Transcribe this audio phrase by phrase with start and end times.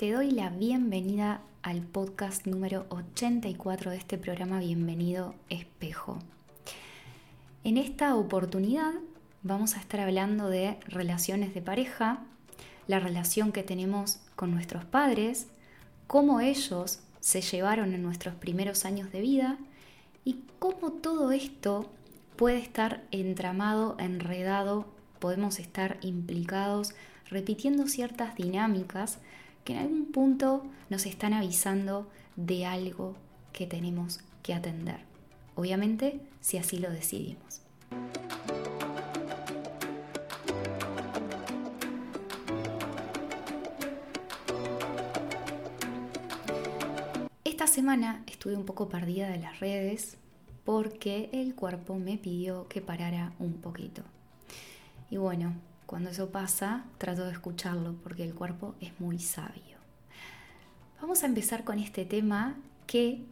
[0.00, 6.18] Te doy la bienvenida al podcast número 84 de este programa Bienvenido Espejo.
[7.64, 8.94] En esta oportunidad
[9.42, 12.20] vamos a estar hablando de relaciones de pareja,
[12.86, 15.48] la relación que tenemos con nuestros padres,
[16.06, 19.58] cómo ellos se llevaron en nuestros primeros años de vida
[20.24, 21.90] y cómo todo esto
[22.36, 24.86] puede estar entramado, enredado,
[25.18, 26.94] podemos estar implicados
[27.28, 29.18] repitiendo ciertas dinámicas
[29.64, 33.14] que en algún punto nos están avisando de algo
[33.52, 35.00] que tenemos que atender.
[35.54, 37.60] Obviamente, si así lo decidimos.
[47.44, 50.16] Esta semana estuve un poco perdida de las redes
[50.64, 54.02] porque el cuerpo me pidió que parara un poquito.
[55.10, 55.52] Y bueno,
[55.90, 59.76] cuando eso pasa, trato de escucharlo porque el cuerpo es muy sabio.
[61.02, 62.54] Vamos a empezar con este tema
[62.86, 63.24] que,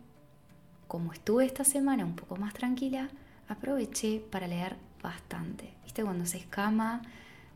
[0.88, 3.10] como estuve esta semana un poco más tranquila,
[3.46, 5.72] aproveché para leer bastante.
[5.84, 6.02] ¿Viste?
[6.02, 7.02] Cuando se escama,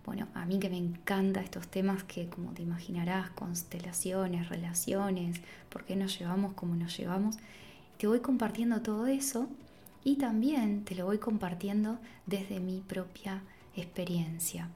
[0.06, 5.84] bueno, a mí que me encantan estos temas que, como te imaginarás, constelaciones, relaciones, por
[5.84, 7.38] qué nos llevamos como nos llevamos,
[7.98, 9.48] te voy compartiendo todo eso
[10.04, 13.42] y también te lo voy compartiendo desde mi propia
[13.74, 14.68] experiencia.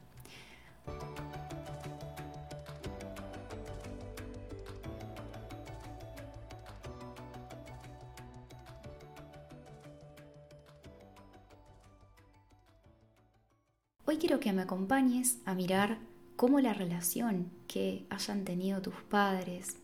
[14.08, 15.98] Hoy quiero que me acompañes a mirar
[16.36, 19.78] cómo la relación que hayan tenido tus padres,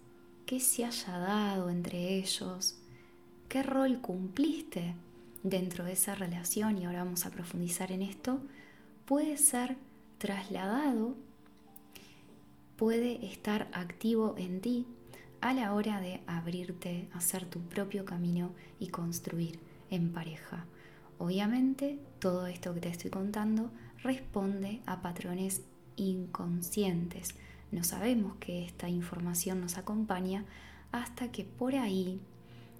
[0.46, 2.78] qué se haya dado entre ellos,
[3.48, 4.94] qué rol cumpliste
[5.42, 8.38] dentro de esa relación, y ahora vamos a profundizar en esto,
[9.06, 9.76] puede ser
[10.22, 11.16] trasladado
[12.76, 14.86] puede estar activo en ti
[15.40, 19.58] a la hora de abrirte, hacer tu propio camino y construir
[19.90, 20.64] en pareja.
[21.18, 23.72] Obviamente, todo esto que te estoy contando
[24.04, 25.62] responde a patrones
[25.96, 27.34] inconscientes.
[27.72, 30.44] No sabemos que esta información nos acompaña
[30.92, 32.20] hasta que por ahí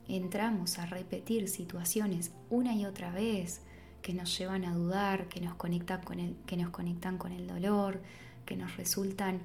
[0.06, 3.62] entramos a repetir situaciones una y otra vez
[4.02, 7.46] que nos llevan a dudar, que nos conectan con el, que nos conectan con el
[7.46, 8.00] dolor,
[8.44, 9.40] que nos resultan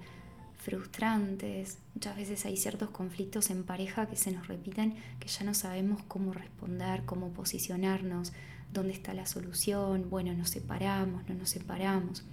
[0.57, 1.78] frustrantes.
[1.94, 6.01] Muchas veces hay ciertos conflictos en pareja que se nos repiten que ya no sabemos
[6.07, 8.34] cómo responder, cómo posicionarnos,
[8.73, 12.24] dónde está la solución, bueno, nos separamos, no nos separamos.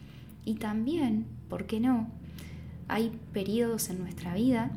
[0.44, 2.10] Y también, ¿por qué no?
[2.88, 4.70] Hay periodos en nuestra vida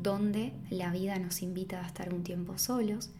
[0.00, 3.10] donde la vida nos invita a estar un tiempo solos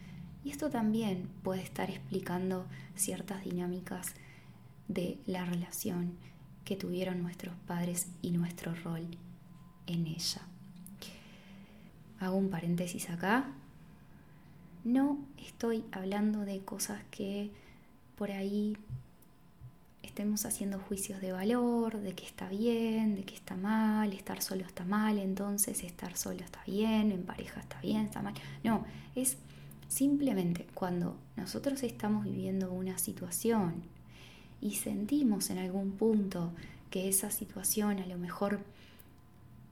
[0.46, 4.14] y esto también puede estar explicando ciertas dinámicas
[4.86, 6.12] de la relación
[6.64, 9.08] que tuvieron nuestros padres y nuestro rol
[9.88, 10.42] en ella.
[12.20, 13.48] Hago un paréntesis acá.
[14.84, 17.50] No estoy hablando de cosas que
[18.16, 18.76] por ahí
[20.04, 24.64] estemos haciendo juicios de valor, de que está bien, de que está mal, estar solo
[24.64, 28.34] está mal, entonces estar solo está bien, en pareja está bien, está mal.
[28.62, 28.86] No,
[29.16, 29.38] es
[29.88, 33.82] Simplemente cuando nosotros estamos viviendo una situación
[34.60, 36.52] y sentimos en algún punto
[36.90, 38.58] que esa situación a lo mejor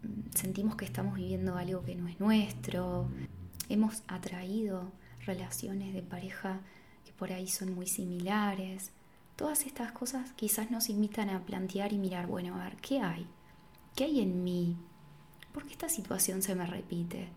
[0.03, 3.09] mm, sentimos que estamos viviendo algo que no es nuestro,
[3.69, 4.93] hemos atraído
[5.27, 6.61] relaciones de pareja
[7.05, 8.91] que por ahí son muy similares,
[9.37, 13.27] todas estas cosas quizás nos invitan a plantear y mirar, bueno, a ver, ¿qué hay?
[13.97, 14.77] ¿Qué hay en mí?
[15.53, 17.29] ¿Por qué esta situación se me repite?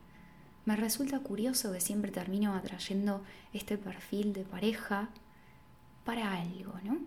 [0.67, 3.23] Me resulta curioso que siempre termino atrayendo
[3.53, 5.07] este perfil de pareja
[6.03, 6.97] para algo, ¿no?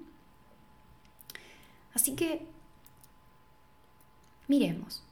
[1.93, 2.47] Así que
[4.49, 5.05] miremos.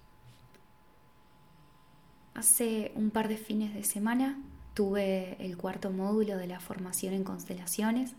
[2.33, 4.41] Hace un par de fines de semana
[4.73, 8.15] tuve el cuarto módulo de la formación en constelaciones,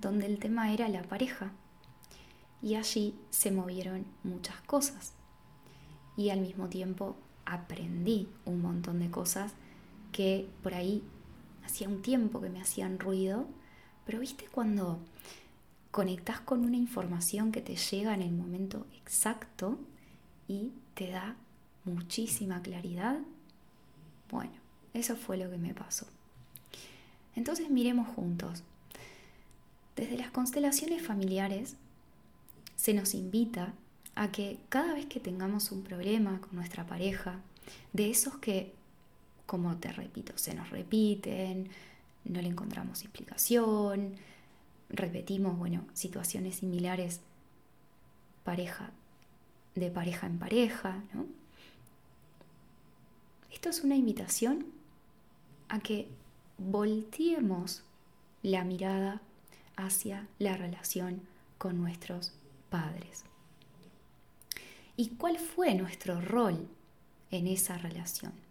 [0.00, 1.52] donde el tema era la pareja.
[2.60, 5.12] Y allí se movieron muchas cosas.
[6.16, 9.54] Y al mismo tiempo aprendí un montón de cosas
[10.12, 11.02] que por ahí
[11.64, 13.46] hacía un tiempo que me hacían ruido,
[14.04, 14.98] pero viste cuando
[15.90, 19.78] conectas con una información que te llega en el momento exacto
[20.48, 21.36] y te da
[21.84, 23.18] muchísima claridad.
[24.30, 24.52] Bueno,
[24.94, 26.06] eso fue lo que me pasó.
[27.34, 28.62] Entonces miremos juntos.
[29.96, 31.76] Desde las constelaciones familiares
[32.76, 33.74] se nos invita
[34.14, 37.40] a que cada vez que tengamos un problema con nuestra pareja,
[37.92, 38.74] de esos que
[39.50, 41.70] como te repito, se nos repiten,
[42.24, 44.14] no le encontramos explicación,
[44.88, 47.20] repetimos, bueno, situaciones similares
[48.44, 48.92] pareja,
[49.74, 51.26] de pareja en pareja, ¿no?
[53.52, 54.66] Esto es una invitación
[55.68, 56.06] a que
[56.56, 57.82] volteemos
[58.44, 59.20] la mirada
[59.74, 61.22] hacia la relación
[61.58, 62.34] con nuestros
[62.70, 63.24] padres.
[64.96, 66.68] ¿Y cuál fue nuestro rol
[67.32, 68.49] en esa relación?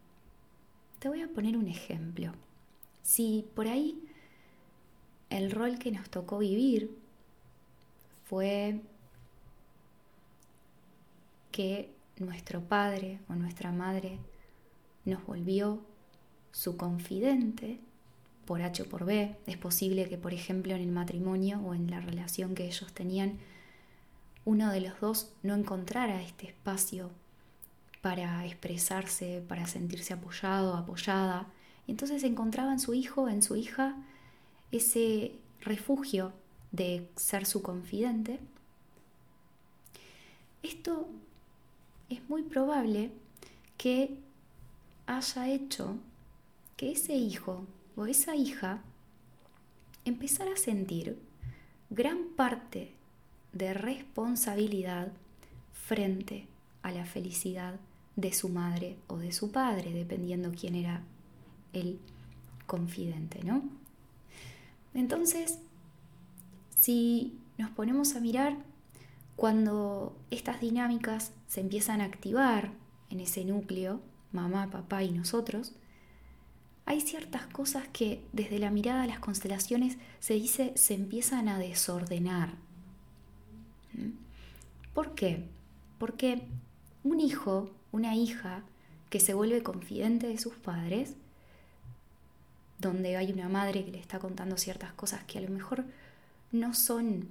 [1.00, 2.34] Te voy a poner un ejemplo.
[3.04, 4.04] Si por ahí
[5.30, 6.92] el rol que nos tocó vivir
[8.26, 8.82] fue
[11.52, 14.20] que nuestro padre o nuestra madre
[15.06, 15.82] nos volvió
[16.52, 17.80] su confidente
[18.46, 19.38] por H o por B.
[19.48, 23.38] Es posible que, por ejemplo, en el matrimonio o en la relación que ellos tenían,
[24.44, 27.12] uno de los dos no encontrara este espacio
[28.02, 31.48] para expresarse, para sentirse apoyado, apoyada.
[31.88, 33.96] Y entonces encontraba en su hijo, en su hija,
[34.72, 36.32] ese refugio
[36.72, 38.40] de ser su confidente.
[40.64, 41.08] Esto
[42.10, 43.12] es muy probable
[43.78, 44.18] que
[45.08, 45.96] haya hecho
[46.78, 48.82] que ese hijo o esa hija
[50.06, 51.20] empezara a sentir
[51.90, 52.94] gran parte
[53.52, 55.12] de responsabilidad
[55.74, 56.48] frente
[56.84, 57.80] a la felicidad
[58.20, 61.04] de su madre o de su padre, dependiendo quién era
[61.74, 62.00] el
[62.66, 63.64] confidente, ¿no?
[64.94, 65.60] Entonces,
[66.76, 68.58] si nos ponemos a mirar
[69.36, 72.72] cuando estas dinámicas se empiezan a activar
[73.10, 74.02] en ese núcleo,
[74.32, 75.74] mamá, papá y nosotros,
[76.86, 81.60] hay ciertas cosas que desde la mirada a las constelaciones se dice se empiezan a
[81.60, 82.56] desordenar.
[83.94, 84.10] ¿Mm?
[84.94, 85.46] ¿Por qué?
[86.00, 86.42] Porque
[87.04, 88.64] un hijo, una hija
[89.10, 91.16] que se vuelve confidente de sus padres,
[92.78, 95.84] donde hay una madre que le está contando ciertas cosas que a lo mejor
[96.52, 97.30] no son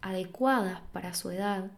[0.00, 1.70] adecuadas para su edad,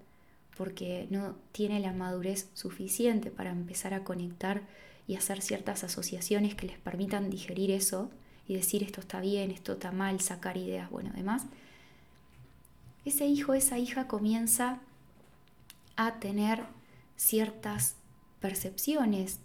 [0.56, 4.62] porque no tiene la madurez suficiente para empezar a conectar
[5.06, 8.11] y hacer ciertas asociaciones que les permitan digerir eso
[8.47, 11.44] y decir esto está bien, esto está mal, sacar ideas, bueno, además,
[13.05, 14.79] ese hijo, esa hija comienza
[15.97, 16.65] a tener
[17.16, 17.96] ciertas
[18.40, 19.40] percepciones,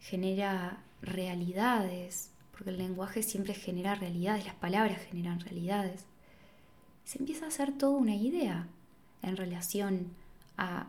[0.00, 6.04] genera realidades, porque el lenguaje siempre genera realidades, las palabras generan realidades.
[7.04, 8.66] Se empieza a hacer toda una idea
[9.22, 10.08] en relación
[10.56, 10.88] a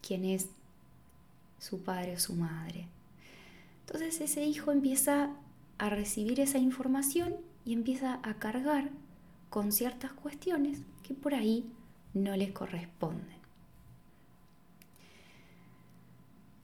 [0.00, 0.48] quién es
[1.58, 2.88] su padre o su madre.
[3.86, 5.30] Entonces ese hijo empieza
[5.78, 8.90] a recibir esa información y empieza a cargar
[9.50, 11.70] con ciertas cuestiones que por ahí
[12.14, 13.41] no le corresponden.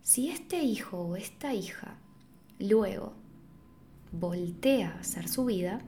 [0.08, 1.98] Si este hijo o esta hija
[2.58, 3.12] luego
[4.10, 5.82] voltea a hacer su vida,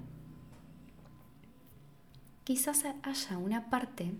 [2.44, 4.12] quizás haya una parte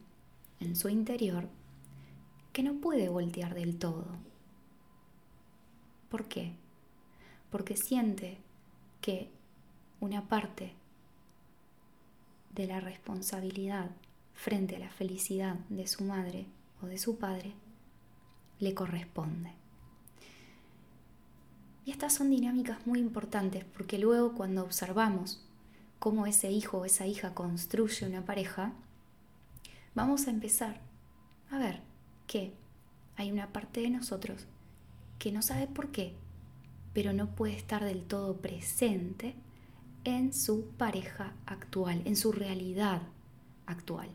[0.58, 1.50] en su interior
[2.54, 4.06] que no puede voltear del todo.
[6.08, 6.54] ¿Por qué?
[7.50, 8.38] porque siente
[9.00, 9.28] que
[10.00, 10.72] una parte
[12.54, 13.90] de la responsabilidad
[14.32, 16.46] frente a la felicidad de su madre
[16.80, 17.52] o de su padre
[18.60, 19.59] le corresponde.
[21.90, 25.44] Estas son dinámicas muy importantes porque luego cuando observamos
[25.98, 28.72] cómo ese hijo o esa hija construye una pareja,
[29.96, 30.80] vamos a empezar
[31.50, 31.80] a ver
[32.28, 32.54] que
[33.16, 34.46] hay una parte de nosotros
[35.18, 36.14] que no sabe por qué
[36.92, 39.34] pero no puede estar del todo presente
[40.04, 43.02] en su pareja actual, en su realidad
[43.66, 44.08] actual.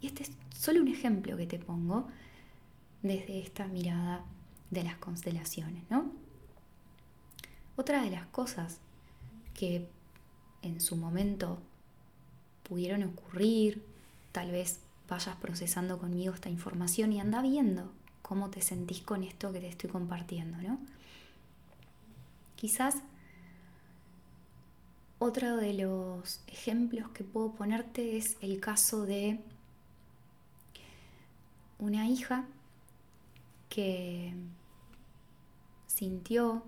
[0.00, 2.08] Y este es solo un ejemplo que te pongo
[3.02, 4.24] desde esta mirada
[4.70, 6.19] de las constelaciones, ¿no?
[7.76, 8.78] Otra de las cosas
[9.54, 9.88] que
[10.62, 11.58] en su momento
[12.62, 13.82] pudieron ocurrir,
[14.32, 17.90] tal vez vayas procesando conmigo esta información y anda viendo
[18.22, 20.78] cómo te sentís con esto que te estoy compartiendo, ¿no?
[22.54, 22.96] Quizás
[25.18, 29.40] otro de los ejemplos que puedo ponerte es el caso de
[31.78, 32.44] una hija
[33.68, 34.34] que
[35.86, 36.62] sintió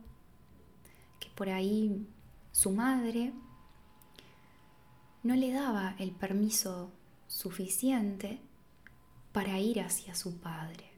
[1.35, 2.07] por ahí
[2.53, 3.33] su madre
[5.23, 6.91] no le daba el permiso
[7.27, 8.41] suficiente
[9.33, 10.91] para ir hacia su padre.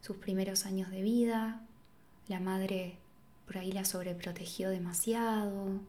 [0.00, 1.62] Sus primeros años de vida,
[2.28, 2.98] la madre
[3.46, 5.80] por ahí la sobreprotegió demasiado.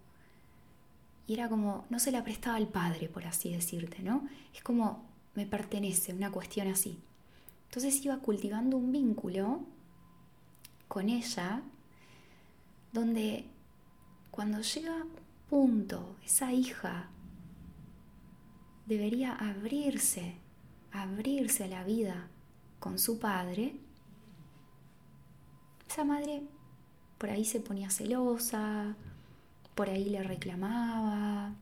[1.28, 4.28] Y era como, no se la prestaba al padre, por así decirte, ¿no?
[4.54, 7.00] Es como, me pertenece, una cuestión así.
[7.70, 9.62] Entonces iba cultivando un vínculo
[10.88, 11.64] con ella,
[12.94, 13.46] donde
[14.32, 15.06] cuando llega
[15.50, 17.10] punto, esa hija
[18.86, 20.36] debería abrirse,
[20.92, 22.28] abrirse a la vida
[22.80, 23.76] con su padre,
[25.90, 26.44] esa madre
[27.18, 28.96] por ahí se ponía celosa,
[29.76, 31.54] por ahí le reclamaba,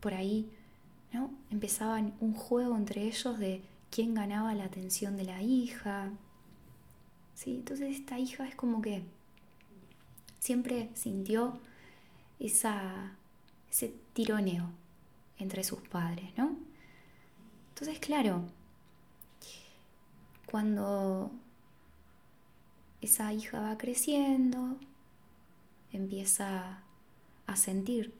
[0.00, 0.50] por ahí
[1.12, 1.30] ¿no?
[1.50, 6.10] empezaban un juego entre ellos de quién ganaba la atención de la hija.
[7.34, 7.56] ¿sí?
[7.56, 9.04] Entonces esta hija es como que
[10.40, 11.60] siempre sintió
[12.40, 13.12] esa,
[13.70, 14.70] ese tironeo
[15.38, 16.56] entre sus padres, ¿no?
[17.68, 18.42] Entonces, claro,
[20.46, 21.30] cuando
[23.00, 24.76] esa hija va creciendo,
[25.92, 26.82] empieza
[27.46, 28.14] a sentir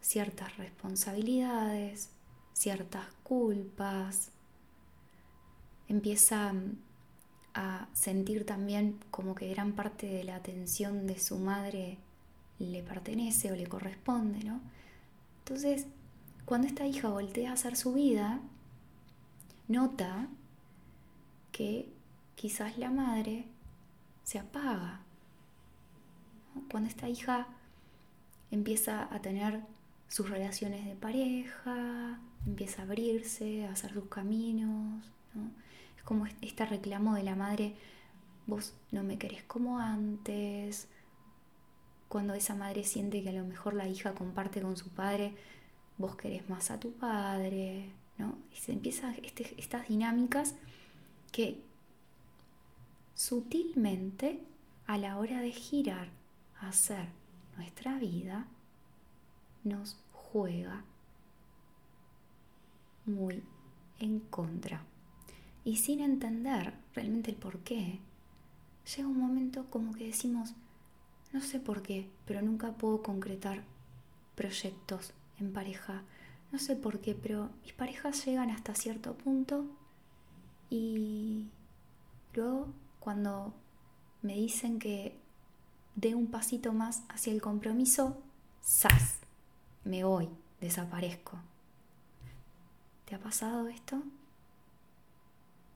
[0.00, 2.10] ciertas responsabilidades,
[2.52, 4.30] ciertas culpas,
[5.88, 6.52] empieza
[7.54, 11.98] a sentir también como que gran parte de la atención de su madre
[12.58, 14.60] le pertenece o le corresponde, ¿no?
[15.40, 15.86] Entonces,
[16.44, 18.40] cuando esta hija voltea a hacer su vida,
[19.68, 20.28] nota
[21.50, 21.88] que
[22.34, 23.44] quizás la madre
[24.24, 25.00] se apaga.
[26.70, 27.46] Cuando esta hija
[28.50, 29.62] empieza a tener
[30.08, 35.04] sus relaciones de pareja, empieza a abrirse, a hacer sus caminos,
[36.04, 37.74] como este reclamo de la madre,
[38.46, 40.88] vos no me querés como antes,
[42.08, 45.34] cuando esa madre siente que a lo mejor la hija comparte con su padre,
[45.96, 48.36] vos querés más a tu padre, ¿no?
[48.52, 50.54] Y se empiezan este, estas dinámicas
[51.30, 51.62] que
[53.14, 54.42] sutilmente
[54.86, 56.08] a la hora de girar
[56.60, 57.08] hacer
[57.56, 58.46] nuestra vida
[59.64, 60.84] nos juega
[63.06, 63.42] muy
[63.98, 64.84] en contra.
[65.64, 68.00] Y sin entender realmente el por qué,
[68.96, 70.54] llega un momento como que decimos,
[71.32, 73.62] no sé por qué, pero nunca puedo concretar
[74.34, 76.02] proyectos en pareja.
[76.50, 79.66] No sé por qué, pero mis parejas llegan hasta cierto punto
[80.68, 81.46] y
[82.34, 83.54] luego cuando
[84.22, 85.18] me dicen que
[85.94, 88.16] dé un pasito más hacia el compromiso,
[88.64, 89.18] ¡zas!
[89.84, 90.28] Me voy,
[90.60, 91.38] desaparezco.
[93.04, 94.02] ¿Te ha pasado esto?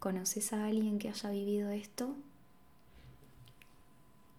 [0.07, 2.15] ¿Conoces a alguien que haya vivido esto?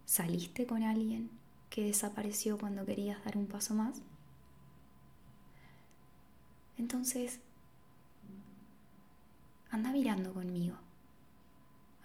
[0.05, 1.29] ¿Saliste con alguien
[1.69, 4.01] que desapareció cuando querías dar un paso más?
[6.77, 7.41] Entonces,
[9.69, 10.77] anda mirando conmigo,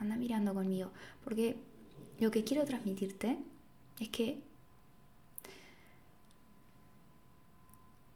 [0.01, 0.91] anda mirando conmigo,
[1.23, 1.57] porque
[2.19, 3.39] lo que quiero transmitirte
[4.01, 4.43] es que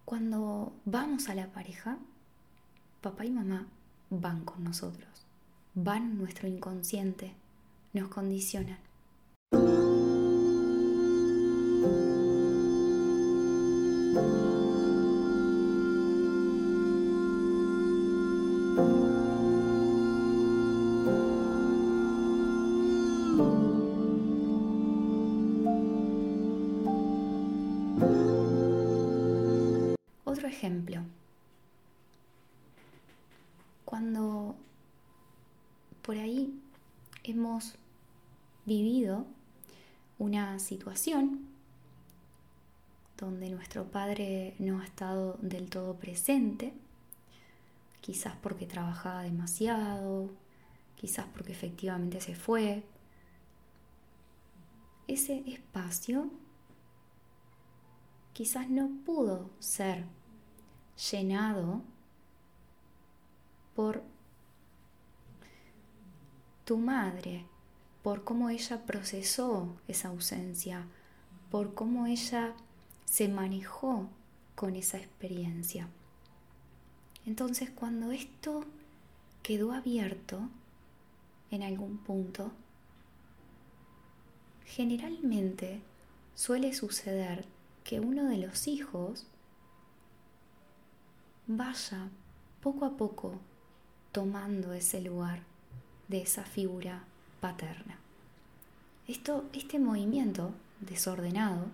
[0.04, 1.98] cuando vamos a la pareja,
[3.00, 3.68] papá y mamá
[4.10, 5.25] van con nosotros,
[5.78, 7.34] van nuestro inconsciente,
[7.92, 8.78] nos condicionan.
[30.24, 31.02] Otro ejemplo.
[33.84, 34.56] Cuando
[36.06, 36.54] por ahí
[37.24, 37.74] hemos
[38.66, 39.26] vivido
[40.18, 41.46] una situación
[43.16, 46.74] donde nuestro padre no ha estado del todo presente,
[48.00, 50.30] quizás porque trabajaba demasiado,
[50.96, 52.82] quizás porque efectivamente se fue.
[55.08, 56.30] Ese espacio
[58.32, 60.04] quizás no pudo ser
[61.10, 61.82] llenado
[63.74, 64.02] por
[66.64, 67.46] tu madre,
[68.06, 70.86] por cómo ella procesó esa ausencia,
[71.50, 72.54] por cómo ella
[73.04, 74.08] se manejó
[74.54, 75.88] con esa experiencia.
[77.26, 78.64] Entonces cuando esto
[79.42, 80.48] quedó abierto
[81.50, 82.52] en algún punto,
[84.64, 85.80] generalmente
[86.36, 87.44] suele suceder
[87.82, 89.26] que uno de los hijos
[91.48, 92.08] vaya
[92.60, 93.40] poco a poco
[94.12, 95.42] tomando ese lugar
[96.06, 97.02] de esa figura
[97.46, 97.96] paterna.
[99.06, 101.66] Esto, este movimiento desordenado,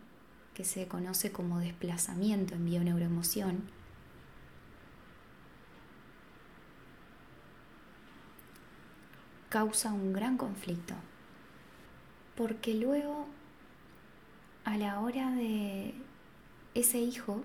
[0.53, 3.63] que se conoce como desplazamiento en bioneuroemoción,
[9.49, 10.95] causa un gran conflicto,
[12.37, 13.27] porque luego
[14.65, 15.95] a la hora de
[16.75, 17.43] ese hijo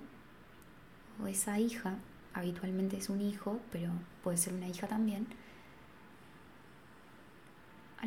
[1.24, 1.96] o esa hija,
[2.34, 3.90] habitualmente es un hijo, pero
[4.22, 5.28] puede ser una hija también,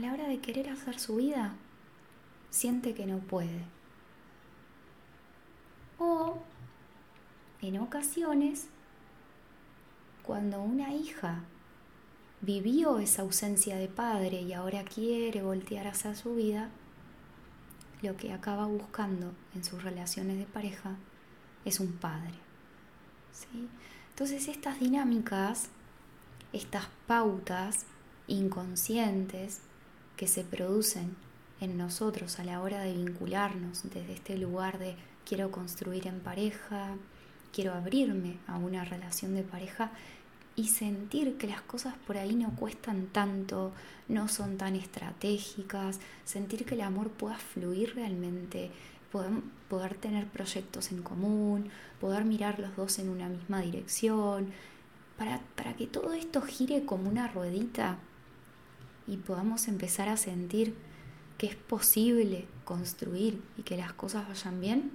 [0.00, 1.52] a la hora de querer hacer su vida,
[2.48, 3.64] siente que no puede.
[5.98, 6.38] O,
[7.60, 8.68] en ocasiones,
[10.22, 11.42] cuando una hija
[12.40, 16.70] vivió esa ausencia de padre y ahora quiere voltear a hacer su vida,
[18.00, 20.96] lo que acaba buscando en sus relaciones de pareja
[21.66, 22.32] es un padre.
[23.32, 23.68] ¿sí?
[24.08, 25.68] Entonces estas dinámicas,
[26.54, 27.84] estas pautas
[28.26, 29.60] inconscientes
[30.20, 31.16] que se producen
[31.62, 34.94] en nosotros a la hora de vincularnos desde este lugar de
[35.26, 36.88] quiero construir en pareja,
[37.54, 39.92] quiero abrirme a una relación de pareja
[40.56, 43.72] y sentir que las cosas por ahí no cuestan tanto,
[44.08, 48.70] no son tan estratégicas, sentir que el amor pueda fluir realmente,
[49.68, 54.50] poder, tener proyectos en común, poder mirar los dos en una misma dirección,
[55.16, 57.96] para, para que todo esto gire como una ruedita
[59.06, 60.74] y podamos empezar a sentir
[61.38, 64.90] que es posible construir y que las cosas vayan bien,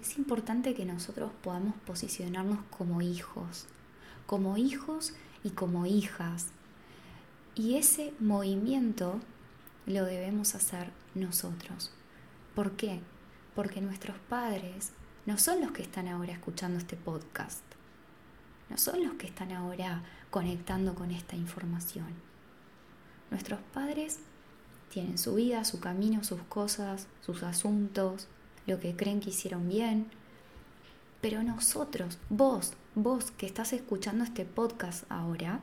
[0.00, 3.66] es importante que nosotros podamos posicionarnos como hijos,
[4.26, 6.48] como hijos y como hijas.
[7.54, 9.20] Y ese movimiento
[9.86, 11.92] lo debemos hacer nosotros.
[12.54, 13.00] ¿Por qué?
[13.54, 14.92] Porque nuestros padres
[15.26, 17.62] no son los que están ahora escuchando este podcast,
[18.70, 22.06] no son los que están ahora conectando con esta información.
[23.30, 24.18] Nuestros padres
[24.90, 28.28] tienen su vida, su camino, sus cosas, sus asuntos,
[28.66, 30.06] lo que creen que hicieron bien.
[31.20, 35.60] Pero nosotros, vos, vos que estás escuchando este podcast ahora,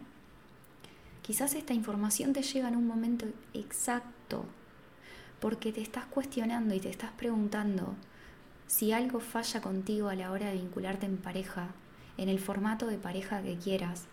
[1.22, 4.46] quizás esta información te llega en un momento exacto,
[5.40, 7.96] porque te estás cuestionando y te estás preguntando
[8.68, 11.70] si algo falla contigo a la hora de vincularte en pareja,
[12.18, 14.06] en el formato de pareja que quieras.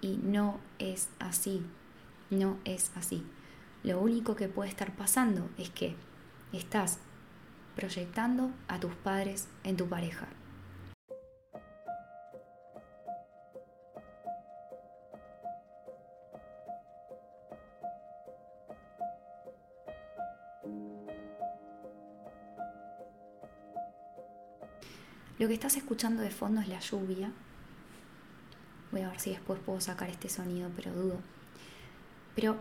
[0.00, 1.62] Y no es así,
[2.30, 3.26] no es así.
[3.82, 5.96] Lo único que puede estar pasando es que
[6.52, 6.98] estás
[7.76, 10.28] proyectando a tus padres en tu pareja.
[25.38, 27.32] Lo que estás escuchando de fondo es la lluvia.
[28.92, 31.39] Voy a ver si después puedo sacar este sonido, pero dudo.
[32.34, 32.56] Pero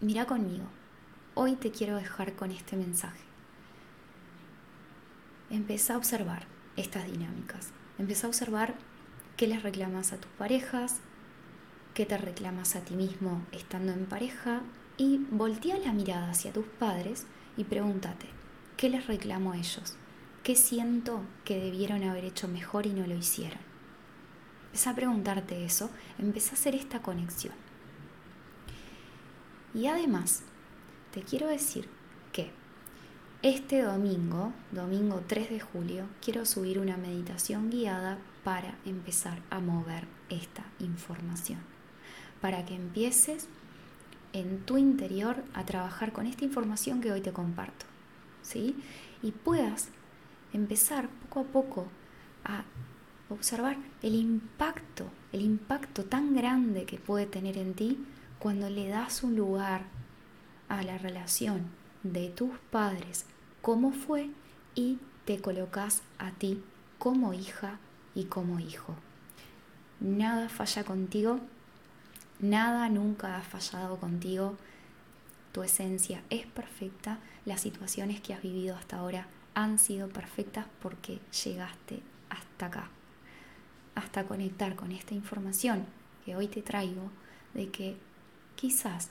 [0.00, 0.64] mira conmigo,
[1.34, 3.24] hoy te quiero dejar con este mensaje.
[5.50, 7.70] Empieza a observar estas dinámicas.
[7.98, 8.74] Empieza a observar
[9.36, 11.00] qué les reclamas a tus parejas,
[11.94, 14.60] qué te reclamas a ti mismo estando en pareja
[14.98, 17.26] y voltea la mirada hacia tus padres
[17.56, 18.26] y pregúntate,
[18.76, 19.96] ¿qué les reclamo a ellos?
[20.42, 23.58] ¿Qué siento que debieron haber hecho mejor y no lo hicieron?
[24.66, 27.54] Empieza a preguntarte eso, empieza a hacer esta conexión.
[29.76, 30.40] Y además,
[31.12, 31.86] te quiero decir
[32.32, 32.50] que
[33.42, 40.08] este domingo, domingo 3 de julio, quiero subir una meditación guiada para empezar a mover
[40.30, 41.60] esta información.
[42.40, 43.48] Para que empieces
[44.32, 47.84] en tu interior a trabajar con esta información que hoy te comparto.
[48.40, 48.76] ¿sí?
[49.22, 49.90] Y puedas
[50.54, 51.86] empezar poco a poco
[52.44, 52.64] a
[53.28, 57.98] observar el impacto, el impacto tan grande que puede tener en ti
[58.38, 59.82] cuando le das un lugar
[60.68, 61.70] a la relación
[62.02, 63.24] de tus padres,
[63.62, 64.30] cómo fue,
[64.74, 66.62] y te colocas a ti
[66.98, 67.78] como hija
[68.14, 68.94] y como hijo.
[70.00, 71.40] Nada falla contigo,
[72.38, 74.56] nada nunca ha fallado contigo.
[75.52, 81.18] Tu esencia es perfecta, las situaciones que has vivido hasta ahora han sido perfectas porque
[81.44, 82.90] llegaste hasta acá,
[83.94, 85.86] hasta conectar con esta información
[86.24, 87.10] que hoy te traigo
[87.54, 87.96] de que
[88.56, 89.10] Quizás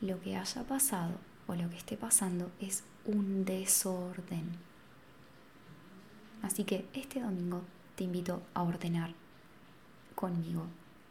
[0.00, 1.14] lo que haya pasado
[1.46, 4.58] o lo que esté pasando es un desorden.
[6.42, 7.62] Así que este domingo
[7.94, 9.14] te invito a ordenar
[10.14, 10.66] conmigo